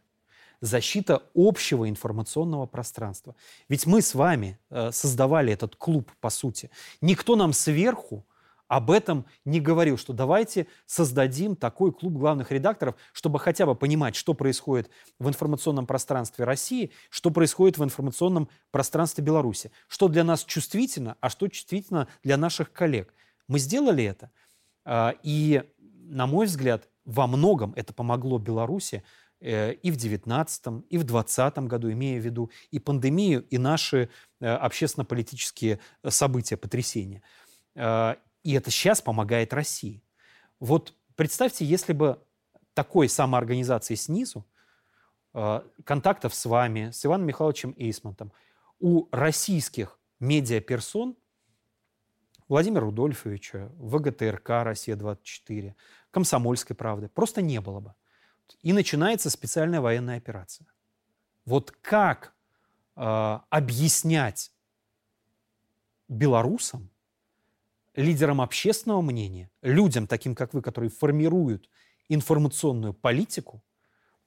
[0.66, 3.34] защита общего информационного пространства.
[3.68, 6.70] Ведь мы с вами э, создавали этот клуб, по сути.
[7.00, 8.26] Никто нам сверху
[8.68, 14.16] об этом не говорил, что давайте создадим такой клуб главных редакторов, чтобы хотя бы понимать,
[14.16, 20.44] что происходит в информационном пространстве России, что происходит в информационном пространстве Беларуси, что для нас
[20.44, 23.14] чувствительно, а что чувствительно для наших коллег.
[23.46, 24.30] Мы сделали это,
[24.84, 29.04] э, и, на мой взгляд, во многом это помогло Беларуси
[29.40, 34.08] и в 19 и в 20 году, имея в виду и пандемию, и наши
[34.40, 37.22] э, общественно-политические э, события, потрясения.
[37.76, 40.02] И это сейчас помогает России.
[40.60, 42.22] Вот представьте, если бы
[42.72, 44.46] такой самоорганизации снизу,
[45.84, 48.32] контактов с вами, с Иваном Михайловичем Эйсмонтом,
[48.80, 51.16] у российских медиаперсон
[52.48, 55.74] Владимира Рудольфовича, ВГТРК «Россия-24»,
[56.10, 57.94] «Комсомольской правды» просто не было бы
[58.62, 60.66] и начинается специальная военная операция.
[61.44, 62.34] Вот как
[62.96, 64.52] э, объяснять
[66.08, 66.90] белорусам,
[67.94, 71.68] лидерам общественного мнения, людям, таким как вы, которые формируют
[72.08, 73.62] информационную политику,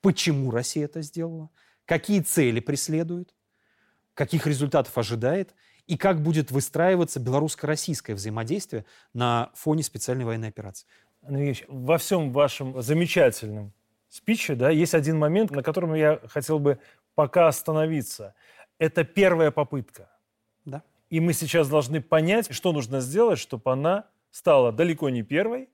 [0.01, 1.49] почему Россия это сделала,
[1.85, 3.33] какие цели преследует,
[4.13, 5.53] каких результатов ожидает
[5.87, 10.87] и как будет выстраиваться белорусско-российское взаимодействие на фоне специальной военной операции.
[11.21, 13.73] Андрей во всем вашем замечательном
[14.09, 16.79] спиче, да, есть один момент, на котором я хотел бы
[17.15, 18.33] пока остановиться.
[18.77, 20.09] Это первая попытка.
[20.65, 20.83] Да.
[21.09, 25.69] И мы сейчас должны понять, что нужно сделать, чтобы она стала далеко не первой,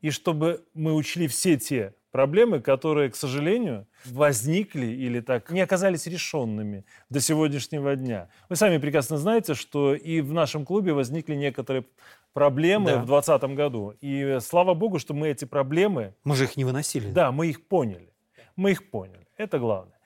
[0.00, 6.06] и чтобы мы учли все те проблемы, которые, к сожалению, возникли или так не оказались
[6.06, 8.28] решенными до сегодняшнего дня.
[8.48, 11.84] Вы сами прекрасно знаете, что и в нашем клубе возникли некоторые
[12.32, 13.02] проблемы да.
[13.02, 13.94] в 2020 году.
[14.00, 16.14] И слава богу, что мы эти проблемы...
[16.24, 17.10] Мы же их не выносили.
[17.10, 18.12] Да, мы их поняли.
[18.56, 19.26] Мы их поняли.
[19.36, 19.98] Это главное.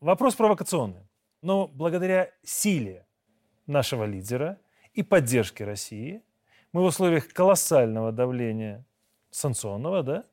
[0.00, 1.08] Вопрос провокационный.
[1.42, 3.06] Но благодаря силе
[3.66, 4.58] нашего лидера
[4.94, 6.22] и поддержке России
[6.72, 8.84] мы в условиях колоссального давления
[9.30, 10.24] санкционного, да,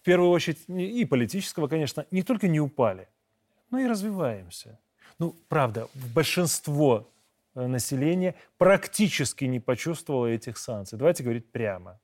[0.00, 3.08] в первую очередь и политического, конечно, не только не упали,
[3.70, 4.78] но и развиваемся.
[5.18, 7.08] Ну, правда, большинство
[7.54, 10.98] э, населения практически не почувствовало этих санкций.
[10.98, 12.00] Давайте говорить прямо.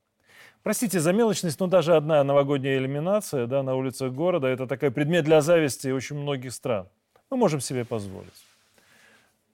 [0.63, 5.25] Простите за мелочность, но даже одна новогодняя иллюминация да, на улицах города– это такой предмет
[5.25, 6.87] для зависти очень многих стран.
[7.31, 8.45] Мы можем себе позволить.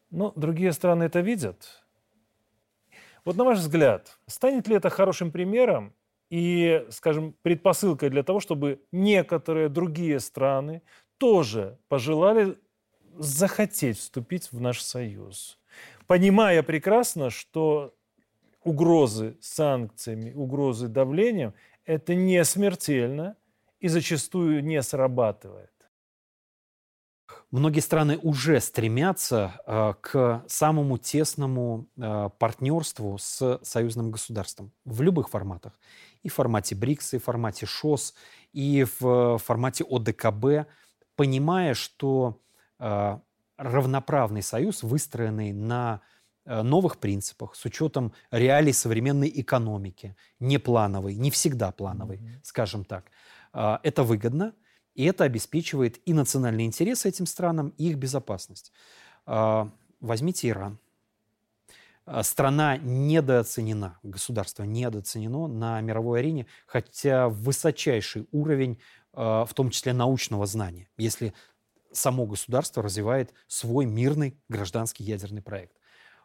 [0.09, 1.83] Но другие страны это видят.
[3.23, 5.93] Вот на ваш взгляд, станет ли это хорошим примером
[6.29, 10.81] и, скажем, предпосылкой для того, чтобы некоторые другие страны
[11.17, 12.57] тоже пожелали
[13.17, 15.59] захотеть вступить в наш союз,
[16.07, 17.93] понимая прекрасно, что
[18.63, 21.53] угрозы санкциями, угрозы давлением–
[21.85, 23.35] это не смертельно
[23.79, 25.71] и зачастую не срабатывает.
[27.49, 35.29] Многие страны уже стремятся э, к самому тесному э, партнерству с союзным государством в любых
[35.29, 35.79] форматах
[36.23, 38.15] и в формате БРИКС, и в формате ШОС,
[38.51, 40.67] и в формате ОДКБ.
[41.15, 42.41] понимая, что
[42.79, 43.19] э,
[43.57, 46.01] равноправный союз, выстроенный на
[46.45, 52.39] э, новых принципах, с учетом реалий современной экономики, не плановой, не всегда плановой, mm-hmm.
[52.43, 53.11] скажем так,
[53.53, 54.53] э, это выгодно,
[54.93, 58.71] и это обеспечивает и национальные интересы этим странам, и их безопасность.
[59.25, 59.65] Э,
[59.99, 60.79] возьмите Иран.
[62.21, 68.79] Страна недооценена, государство недооценено на мировой арене, хотя высочайший уровень,
[69.11, 70.87] в том числе научного знания.
[70.95, 71.33] Если
[71.91, 75.77] само государство развивает свой мирный гражданский ядерный проект.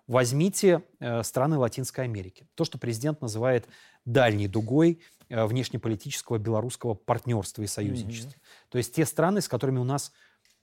[0.06, 2.46] Возьмите э, страны Латинской Америки.
[2.54, 3.68] То, что президент называет
[4.04, 8.30] дальней дугой э, внешнеполитического белорусского партнерства и союзничества.
[8.30, 8.70] Mm-hmm.
[8.70, 10.12] То есть те страны, с которыми у нас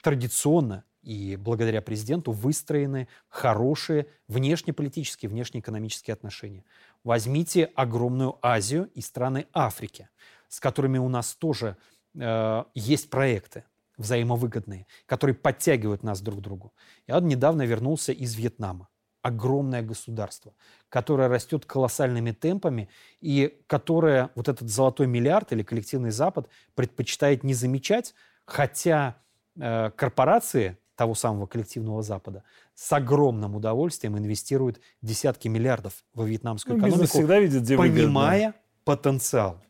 [0.02, 6.66] традиционно и благодаря президенту выстроены хорошие внешнеполитические, внешнеэкономические отношения.
[7.04, 10.10] Возьмите огромную Азию и страны Африки,
[10.50, 11.78] с которыми у нас тоже
[12.16, 13.64] э, есть проекты
[14.00, 16.74] взаимовыгодные, которые подтягивают нас друг к другу.
[17.06, 18.88] Я недавно вернулся из Вьетнама.
[19.22, 20.54] Огромное государство,
[20.88, 27.54] которое растет колоссальными темпами и которое вот этот золотой миллиард или коллективный Запад предпочитает не
[27.54, 29.18] замечать, хотя
[29.60, 32.44] э, корпорации того самого коллективного Запада
[32.76, 38.62] с огромным удовольствием инвестируют десятки миллиардов во вьетнамскую ну, экономику, всегда видит, понимая выгодно.
[38.86, 39.62] потенциал.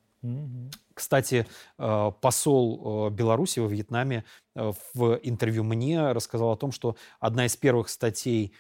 [0.94, 6.98] Кстати, э, посол э, Беларуси во Вьетнаме э, в интервью мне рассказал о том, что
[7.20, 8.54] одна из первых статей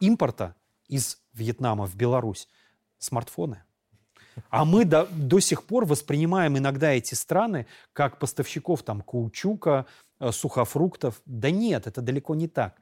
[0.00, 0.54] импорта
[0.88, 2.48] из Вьетнама в Беларусь–
[2.98, 3.62] смартфоны.
[4.48, 9.84] А мы до, до сих пор воспринимаем иногда эти страны как поставщиков там, каучука,
[10.30, 11.20] сухофруктов.
[11.26, 12.80] Да нет, это далеко не так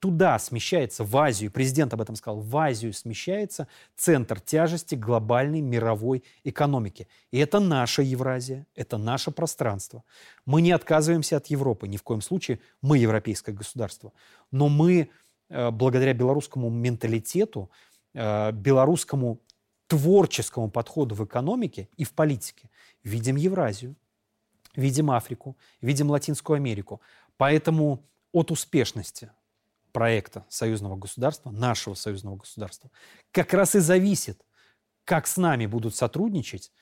[0.00, 6.24] туда смещается, в Азию, президент об этом сказал, в Азию смещается центр тяжести глобальной мировой
[6.42, 7.06] экономики.
[7.30, 10.02] И это наша Евразия, это наше пространство.
[10.46, 14.12] Мы не отказываемся от Европы, ни в коем случае, мы европейское государство.
[14.50, 15.10] Но мы,
[15.50, 17.70] э, благодаря белорусскому менталитету,
[18.14, 19.38] э, белорусскому
[19.86, 22.70] творческому подходу в экономике и в политике,
[23.04, 23.96] видим Евразию,
[24.76, 27.02] видим Африку, видим Латинскую Америку.
[27.36, 29.30] Поэтому от успешности
[29.92, 32.90] проекта союзного государства, нашего союзного государства,
[33.32, 34.44] как раз и зависит,
[35.04, 36.72] как с нами будут сотрудничать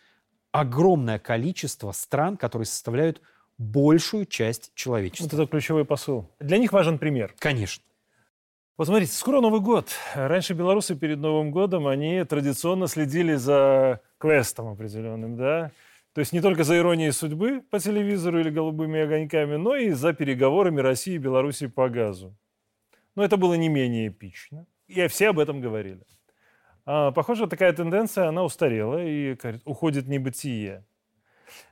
[0.53, 3.21] огромное количество стран, которые составляют
[3.59, 5.25] большую часть человечества.
[5.25, 6.31] Вот это ключевой посыл.
[6.39, 7.35] Для них важен пример.
[7.39, 7.83] Конечно.
[8.77, 9.89] Вот смотрите, скоро Новый год.
[10.15, 15.73] Раньше белорусы перед Новым годом, они традиционно следили за квестом определенным, да?
[16.13, 20.13] То есть не только за иронией судьбы по телевизору или голубыми огоньками, но и за
[20.13, 22.37] переговорами России и Беларуси по газу.
[23.19, 24.65] Но это было не менее эпично.
[24.87, 26.03] И все об этом говорили.
[26.87, 30.85] А, похоже, такая тенденция, она устарела и уходит в небытие.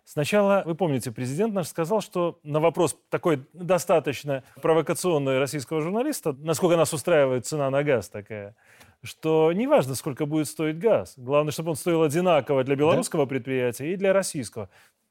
[0.04, 6.76] Сначала, вы помните, президент наш сказал, что на вопрос такой достаточно провокационный российского журналиста, насколько
[6.76, 8.56] нас устраивает цена на газ такая,
[9.04, 11.14] что неважно, сколько будет стоить газ.
[11.16, 13.28] Главное, чтобы он стоил одинаково для белорусского да?
[13.28, 14.68] предприятия и для российского.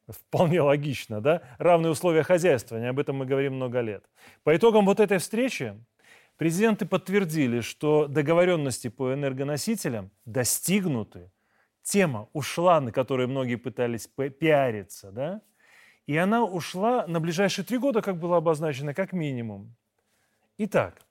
[0.09, 1.43] Вполне логично, да?
[1.59, 4.03] Равные условия хозяйствования, об этом мы говорим много лет.
[4.43, 5.73] По итогам вот этой встречи
[6.37, 11.31] Президенты подтвердили, что договоренности по энергоносителям достигнуты.
[11.81, 15.41] Тема ушла, на которой многие пытались пиариться, да?
[16.07, 19.75] И она ушла на ближайшие три года, как было обозначено, как минимум.
[20.57, 21.01] Итак,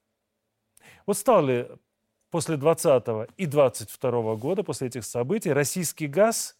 [1.06, 1.68] вот стал ли
[2.30, 6.56] после 20 и 22 года, после этих событий, российский газ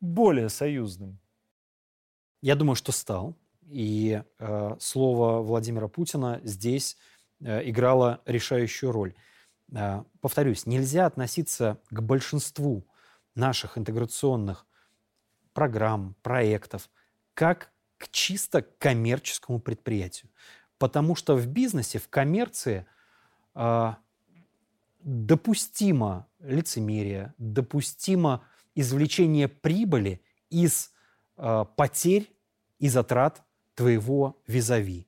[0.00, 1.18] более союзным?
[2.40, 3.36] Я думаю, что стал.
[3.68, 6.98] И э, слово Владимира Путина здесь
[7.42, 9.14] играла решающую роль.
[9.74, 12.86] Э, повторюсь, нельзя относиться к большинству
[13.34, 14.66] наших интеграционных
[15.52, 16.90] программ, проектов
[17.34, 20.30] как к чисто коммерческому предприятию.
[20.78, 22.86] Потому что в бизнесе, в коммерции
[23.54, 23.94] э,
[25.00, 30.92] допустимо лицемерие, допустимо извлечение прибыли из
[31.76, 32.30] потерь
[32.78, 33.42] и затрат
[33.74, 35.06] твоего визави.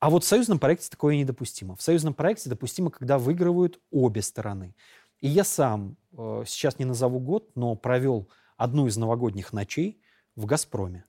[0.00, 1.76] А вот в союзном проекте такое недопустимо.
[1.76, 4.74] В союзном проекте допустимо, когда выигрывают обе стороны.
[5.20, 10.00] И я сам, э, сейчас не назову год, но провел одну из новогодних ночей
[10.36, 11.04] в «Газпроме».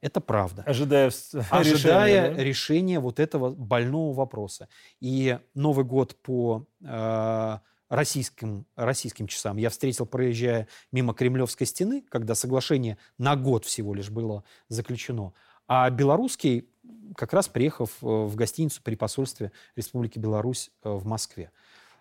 [0.00, 0.62] Это правда.
[0.62, 1.10] Ожидая,
[1.50, 2.44] Ожидая решения, да?
[2.44, 4.68] решения вот этого больного вопроса.
[5.00, 7.58] И Новый год по э,
[7.88, 14.10] российским, российским часам я встретил, проезжая мимо Кремлевской стены, когда соглашение на год всего лишь
[14.10, 15.32] было заключено.
[15.66, 16.68] А белорусский
[17.16, 21.50] как раз приехав э, в гостиницу при посольстве Республики Беларусь э, в Москве.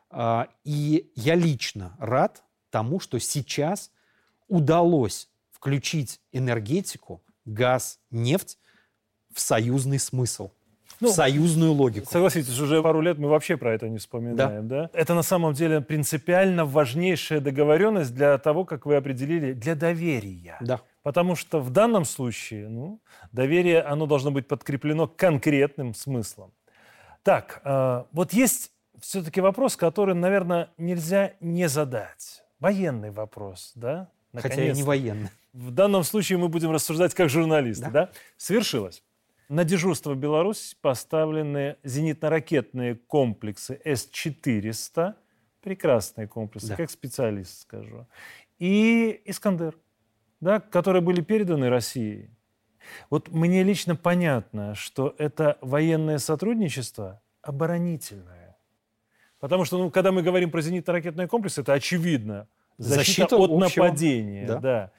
[0.10, 3.92] А, и я лично рад тому, что сейчас
[4.48, 8.60] удалось включить энергетику, газ, нефть
[9.34, 10.52] в союзный смысл,
[11.00, 12.08] ну, в союзную логику.
[12.10, 14.68] Согласитесь, уже пару лет мы вообще про это не вспоминаем.
[14.68, 14.84] Да.
[14.84, 14.90] Да?
[14.94, 20.58] Это на самом деле принципиально важнейшая договоренность для того, как вы определили, для доверия.
[20.62, 20.82] Да.
[21.08, 23.02] Потому что в данном случае ну,
[23.32, 26.52] доверие, оно должно быть подкреплено конкретным смыслом.
[27.24, 32.44] Так, э, вот есть все-таки вопрос, который, наверное, нельзя не задать.
[32.60, 34.10] Военный вопрос, да?
[34.36, 35.30] Хотя и не военный.
[35.54, 37.92] В данном случае мы будем рассуждать как журналисты, да?
[37.92, 38.10] да?
[38.36, 39.02] Свершилось.
[39.48, 45.14] На дежурство в Беларусь поставлены зенитно-ракетные комплексы С-400,
[45.62, 46.76] прекрасные комплексы, да.
[46.76, 48.08] как специалист скажу,
[48.60, 49.74] и «Искандер»,
[50.40, 52.32] да, которые были переданы России.
[53.10, 58.58] Вот мне лично понятно, что это военное сотрудничество оборонительное.
[59.40, 62.48] Потому что, ну, когда мы говорим про зенитно-ракетные комплексы, это очевидно.
[62.78, 63.84] Защита, Защита от общего...
[63.84, 64.46] нападения.
[64.48, 64.60] Да.
[64.60, 64.92] Да.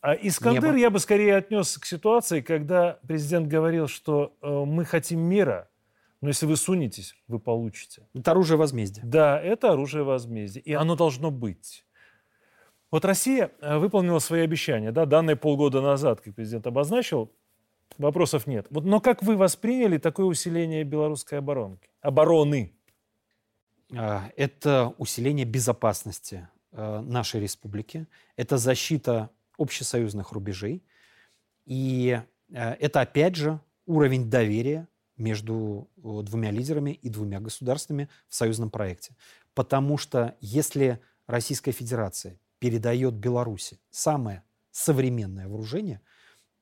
[0.00, 0.78] А Искандер Небо.
[0.78, 5.68] я бы скорее отнес к ситуации, когда президент говорил, что э, мы хотим мира,
[6.22, 8.06] но если вы сунетесь, вы получите.
[8.14, 9.02] Это оружие возмездия.
[9.04, 10.60] Да, это оружие возмездия.
[10.60, 11.84] И оно должно быть.
[12.90, 17.30] Вот Россия э, выполнила свои обещания, да, данные полгода назад, как президент обозначил,
[17.98, 18.66] вопросов нет.
[18.70, 22.72] Вот, но как вы восприняли такое усиление белорусской оборонки, обороны?
[23.96, 30.82] А, это усиление безопасности э, нашей республики, это защита общесоюзных рубежей.
[31.66, 38.70] И э, это, опять же, уровень доверия между двумя лидерами и двумя государствами в союзном
[38.70, 39.14] проекте.
[39.54, 46.00] Потому что если Российская Федерация передает Беларуси самое современное вооружение,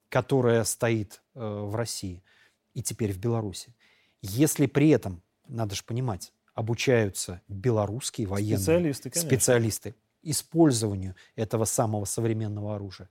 [0.09, 2.25] которое стоит э, в России
[2.73, 3.75] и теперь в Беларуси,
[4.23, 12.75] если при этом, надо же понимать, обучаются белорусские военные специалисты, специалисты использованию этого самого современного
[12.75, 13.09] оружия.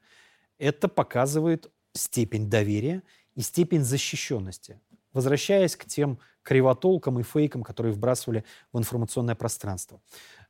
[0.57, 3.03] Это показывает степень доверия
[3.35, 4.79] и степень защищенности.
[5.13, 10.01] Возвращаясь к тем кривотолкам и фейкам, которые вбрасывали в информационное пространство.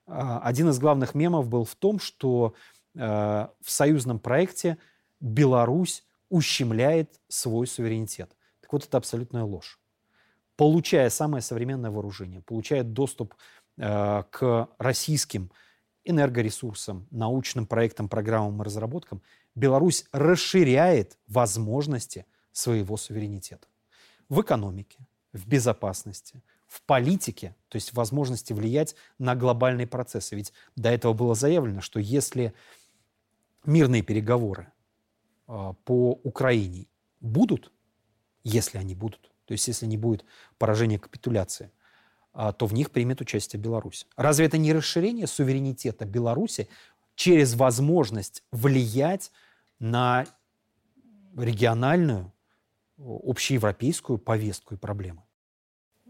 [0.08, 2.56] А, один из главных мемов был в том, что
[2.96, 4.78] э, в союзном проекте
[5.20, 8.36] Беларусь ущемляет свой суверенитет.
[8.62, 9.80] Так вот, это абсолютная ложь.
[10.56, 13.36] Получая самое современное вооружение, получая доступ
[13.78, 15.52] э, к российским
[16.06, 19.22] энергоресурсам, научным проектам, программам и разработкам,
[19.56, 23.68] Беларусь расширяет возможности своего суверенитета.
[24.30, 25.00] В экономике,
[25.34, 30.36] в безопасности, в политике, то есть возможности влиять на глобальные процессы.
[30.36, 32.54] Ведь до этого было заявлено, что если
[33.66, 34.72] мирные переговоры
[35.48, 36.88] э, по Украине
[37.22, 37.72] будут,
[38.44, 40.26] если они будут, то есть если не будет
[40.58, 41.72] поражения капитуляции,
[42.34, 44.06] а, то в них примет участие Беларусь.
[44.16, 46.70] Разве это не расширение суверенитета Беларуси
[47.16, 49.32] через возможность влиять
[49.80, 50.28] на
[51.36, 52.32] региональную,
[53.00, 55.24] общеевропейскую повестку и проблемы?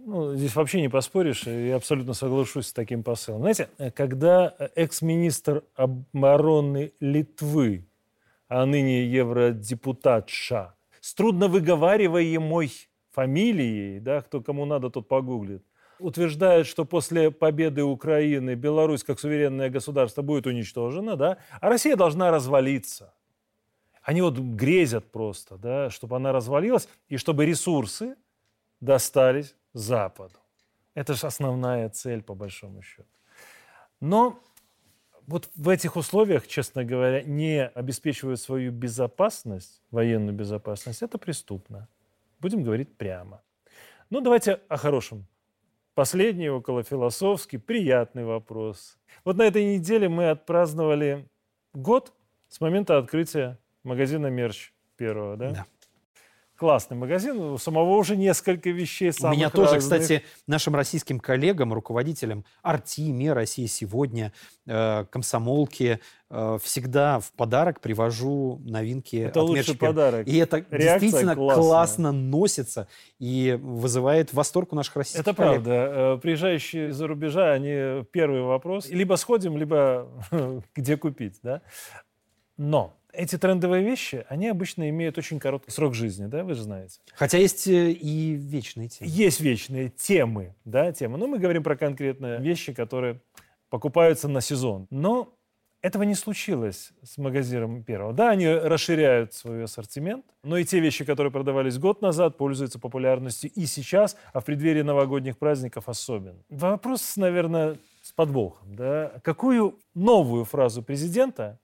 [0.10, 3.42] Ну, здесь вообще не поспоришь, я абсолютно соглашусь с таким посылом.
[3.42, 7.86] Знаете, когда экс-министр обороны Литвы,
[8.48, 12.72] а ныне евродепутатша, с трудновыговариваемой
[13.12, 15.66] фамилией, да, кто кому надо, тот погуглит,
[16.00, 22.32] утверждает, что после победы Украины Беларусь как суверенное государство будет уничтожена, да, а Россия должна
[22.32, 23.14] развалиться.
[24.04, 28.16] Они вот грезят просто, да, чтобы она развалилась и чтобы ресурсы
[28.80, 30.40] достались Западу.
[30.96, 33.08] Это же основная цель, по большому счету.
[34.00, 34.40] Но
[35.28, 41.88] вот в этих условиях, честно говоря, не обеспечивают свою безопасность, военную безопасность, это преступно.
[42.40, 43.42] Будем говорить прямо.
[44.10, 45.28] Ну, давайте о хорошем.
[45.94, 48.98] Последний, около философский, приятный вопрос.
[49.26, 51.28] Вот на этой неделе мы отпраздновали
[51.74, 52.14] год
[52.48, 55.52] с момента открытия магазина «Мерч» первого, да?
[55.52, 55.66] Да.
[56.58, 59.84] Классный магазин, у самого уже несколько вещей самых У меня тоже, разных.
[59.84, 64.34] кстати, нашим российским коллегам, руководителям Артиме, России сегодня,
[64.66, 66.00] э, комсомолки,
[66.32, 70.28] э, всегда в подарок привожу новинки Это от лучший подарок.
[70.28, 71.64] И это Реакция действительно классная.
[71.64, 72.88] классно носится
[73.20, 75.64] и вызывает восторг у наших российских Это коллег.
[75.64, 75.72] правда.
[75.72, 78.90] Э, приезжающие из-за рубежа, они первый вопрос.
[78.90, 80.08] Либо сходим, либо
[80.76, 81.36] где купить.
[81.44, 81.62] Да?
[82.58, 87.00] Но эти трендовые вещи, они обычно имеют очень короткий срок жизни, да, вы же знаете.
[87.16, 89.12] Хотя есть э, и вечные темы.
[89.12, 91.18] Есть вечные темы, да, темы.
[91.18, 93.20] Но мы говорим про конкретные вещи, которые
[93.70, 94.88] покупаются на сезон.
[94.92, 95.34] Но
[95.82, 98.14] этого не случилось с магазином первого.
[98.14, 103.52] Да, они расширяют свой ассортимент, но и те вещи, которые продавались год назад, пользуются популярностью
[103.54, 106.44] и сейчас, а в преддверии новогодних праздников особенно.
[106.50, 108.76] Вопрос, наверное, с подвохом.
[108.76, 109.14] Да?
[109.24, 111.60] Какую новую фразу президента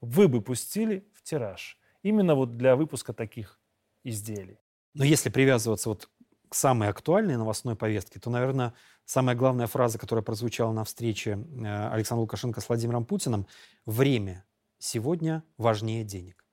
[0.00, 3.60] вы бы пустили в тираж именно вот для выпуска таких
[4.04, 4.58] изделий?
[4.94, 6.08] Но если привязываться вот
[6.48, 8.74] к самой актуальной новостной повестке, то, наверное,
[9.04, 13.46] самая главная фраза, которая прозвучала на встрече э, Александра Лукашенко с Владимиром Путиным–
[13.86, 14.44] «Время
[14.78, 16.44] сегодня важнее денег».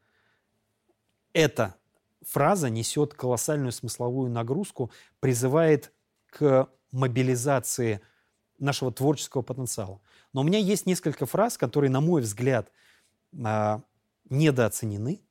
[1.33, 1.75] Эта
[2.25, 5.93] фраза несет колоссальную смысловую нагрузку, призывает
[6.29, 8.01] к мобилизации
[8.57, 10.01] нашего творческого потенциала.
[10.33, 12.71] Но у меня есть несколько фраз, которые, на мой взгляд,
[13.43, 13.81] а,
[14.29, 15.21] недооценены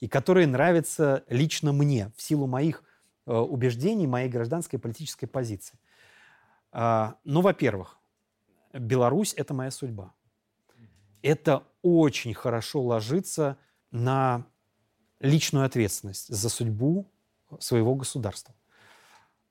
[0.00, 2.82] и которые нравятся лично мне в силу моих
[3.26, 5.78] э, убеждений, моей гражданской политической позиции.
[6.70, 7.98] А, ну, во-первых,
[8.72, 10.12] Беларусь– это моя судьба.
[11.22, 13.56] Это очень хорошо ложится
[13.90, 14.46] на
[15.20, 17.10] личную ответственность за судьбу
[17.58, 18.54] своего государства.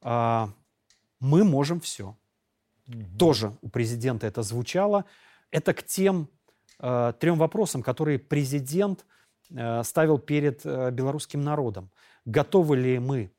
[0.01, 0.53] А,
[1.19, 2.15] мы можем все.
[2.87, 3.17] Угу.
[3.17, 5.05] Тоже у президента это звучало.
[5.49, 6.29] Это к тем
[6.79, 9.05] э, трем вопросам, которые президент
[9.49, 11.89] э, ставил перед э, белорусским народом.
[12.25, 13.31] Готовы ли мы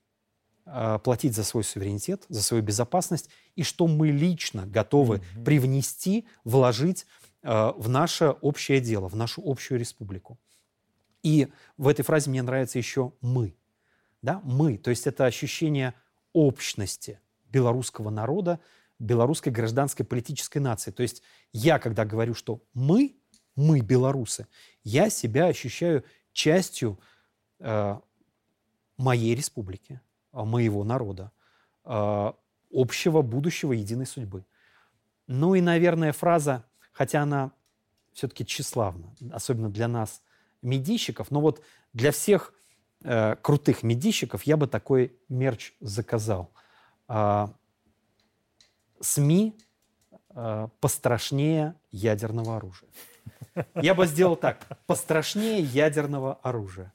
[0.65, 5.45] э, платить за свой суверенитет, за свою безопасность, и что мы лично готовы угу.
[5.45, 7.07] привнести, вложить
[7.43, 10.39] э, в наше общее дело, в нашу общую республику.
[11.23, 13.57] И в этой фразе мне нравится еще «мы».
[14.23, 14.41] Да?
[14.45, 15.95] «Мы», то есть это ощущение
[16.33, 17.19] общности
[17.51, 18.61] белорусского народа,
[18.99, 20.91] белорусской гражданской политической нации.
[20.91, 21.23] То есть
[21.53, 23.17] я, когда говорю, что мы,
[23.57, 24.47] мы белорусы,
[24.85, 26.99] я себя ощущаю частью
[27.59, 27.99] э,
[28.97, 30.01] моей республики,
[30.33, 31.33] э, моего народа,
[31.85, 32.33] э,
[32.73, 34.45] общего будущего единой судьбы.
[35.27, 37.53] Ну и, наверное, фраза, хотя она
[38.13, 40.23] все-таки тщеславна, особенно для нас,
[40.63, 42.53] медийщиков, но вот для всех
[43.03, 46.51] э, крутых медийщиков я бы такой мерч заказал.
[47.09, 47.49] Э,
[49.01, 49.57] СМИ
[50.31, 52.89] э, пострашнее ядерного оружия.
[53.75, 54.59] Я бы сделал так.
[54.87, 56.93] Пострашнее ядерного оружия.